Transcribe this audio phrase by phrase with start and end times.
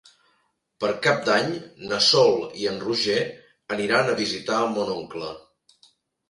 [0.83, 1.51] Per Cap d'Any
[1.91, 3.19] na Sol i en Roger
[3.77, 5.31] aniran a visitar mon oncle.